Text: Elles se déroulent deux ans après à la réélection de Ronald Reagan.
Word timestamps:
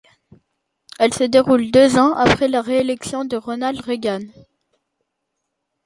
Elles 0.97 1.13
se 1.13 1.23
déroulent 1.25 1.69
deux 1.69 1.97
ans 1.99 2.15
après 2.15 2.45
à 2.45 2.47
la 2.47 2.63
réélection 2.63 3.23
de 3.23 3.37
Ronald 3.37 3.79
Reagan. 3.81 4.21